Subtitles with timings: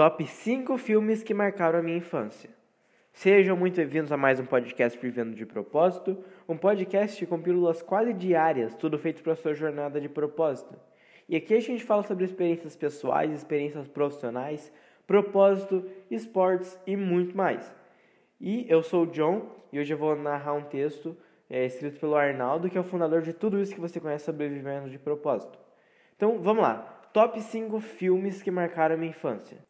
[0.00, 2.48] Top 5 filmes que marcaram a minha infância.
[3.12, 8.14] Sejam muito bem-vindos a mais um podcast Vivendo de Propósito, um podcast com pílulas quase
[8.14, 10.74] diárias, tudo feito para sua jornada de propósito.
[11.28, 14.72] E aqui a gente fala sobre experiências pessoais, experiências profissionais,
[15.06, 17.70] propósito, esportes e muito mais.
[18.40, 21.14] E eu sou o John e hoje eu vou narrar um texto
[21.50, 24.48] é, escrito pelo Arnaldo, que é o fundador de tudo isso que você conhece sobre
[24.48, 25.58] Vivendo de Propósito.
[26.16, 26.78] Então vamos lá,
[27.12, 29.68] top 5 filmes que marcaram a minha infância.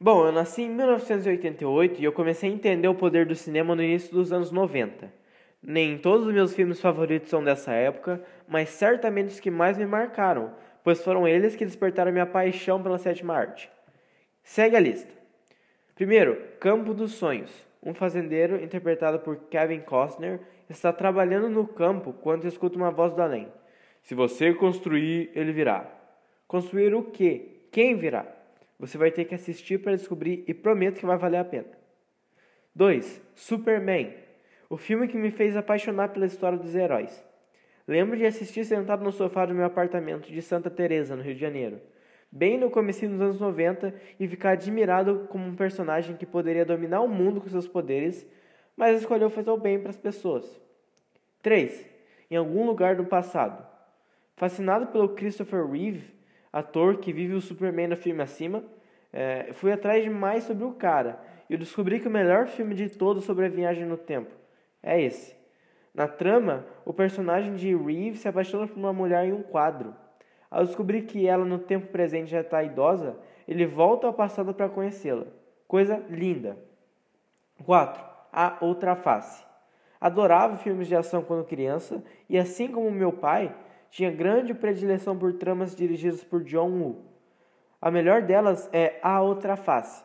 [0.00, 3.82] Bom, eu nasci em 1988 e eu comecei a entender o poder do cinema no
[3.82, 5.12] início dos anos 90.
[5.60, 9.84] Nem todos os meus filmes favoritos são dessa época, mas certamente os que mais me
[9.84, 13.68] marcaram, pois foram eles que despertaram minha paixão pela sétima arte.
[14.44, 15.12] Segue a lista.
[15.96, 17.50] Primeiro, Campo dos Sonhos.
[17.82, 20.38] Um fazendeiro, interpretado por Kevin Costner,
[20.70, 23.48] está trabalhando no campo quando escuta uma voz do além.
[24.02, 25.90] Se você construir, ele virá.
[26.46, 27.66] Construir o quê?
[27.72, 28.37] Quem virá?
[28.78, 31.66] Você vai ter que assistir para descobrir e prometo que vai valer a pena.
[32.74, 33.20] 2.
[33.34, 34.14] Superman.
[34.70, 37.24] O filme que me fez apaixonar pela história dos heróis.
[37.88, 41.40] Lembro de assistir sentado no sofá do meu apartamento de Santa Teresa, no Rio de
[41.40, 41.80] Janeiro,
[42.30, 47.00] bem no começo dos anos 90 e ficar admirado como um personagem que poderia dominar
[47.00, 48.26] o mundo com seus poderes,
[48.76, 50.60] mas escolheu fazer o bem para as pessoas.
[51.42, 51.84] 3.
[52.30, 53.66] Em algum lugar do passado.
[54.36, 56.12] Fascinado pelo Christopher Reeve,
[56.52, 58.62] ator que vive o Superman no filme acima,
[59.12, 62.74] é, fui atrás de mais sobre o cara e eu descobri que o melhor filme
[62.74, 64.34] de todos sobre a viagem no tempo
[64.82, 65.36] é esse.
[65.94, 69.94] Na trama, o personagem de Reeve se apaixona por uma mulher em um quadro.
[70.50, 74.68] Ao descobrir que ela no tempo presente já está idosa, ele volta ao passado para
[74.68, 75.26] conhecê-la.
[75.66, 76.56] Coisa linda.
[77.64, 78.02] 4.
[78.32, 79.44] A Outra Face.
[80.00, 83.54] Adorava filmes de ação quando criança e, assim como meu pai,
[83.90, 87.04] tinha grande predileção por tramas dirigidas por John Woo.
[87.80, 90.04] A melhor delas é A Outra Face,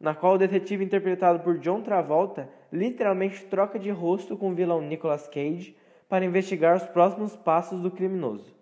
[0.00, 4.80] na qual o detetive interpretado por John Travolta literalmente troca de rosto com o vilão
[4.80, 5.76] Nicolas Cage
[6.08, 8.54] para investigar os próximos passos do criminoso.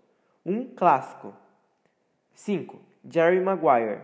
[0.44, 1.32] Um clássico.
[2.34, 2.80] 5.
[3.08, 4.00] Jerry Maguire.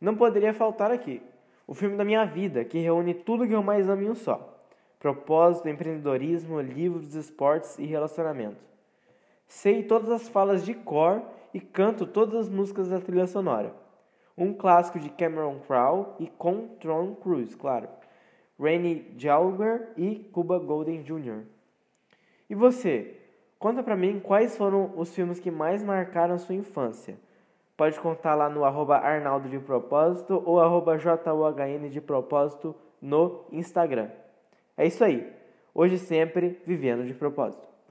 [0.00, 1.22] Não poderia faltar aqui.
[1.66, 4.60] O filme da minha vida, que reúne tudo que eu mais amo em um só:
[4.98, 8.71] propósito, empreendedorismo, livros, esportes e relacionamento.
[9.52, 13.74] Sei todas as falas de cor e canto todas as músicas da trilha sonora.
[14.36, 17.86] Um clássico de Cameron Crowe e com Tom Cruise, claro.
[18.58, 21.42] Rainy Jalger e Cuba Golden Jr.
[22.48, 23.14] E você?
[23.58, 27.18] Conta pra mim quais foram os filmes que mais marcaram sua infância.
[27.76, 34.08] Pode contar lá no arroba Arnaldo de Propósito ou arroba JUHN de Propósito no Instagram.
[34.78, 35.30] É isso aí.
[35.74, 37.71] Hoje sempre vivendo de propósito.